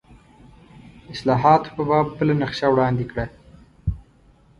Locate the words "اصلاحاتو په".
1.13-1.83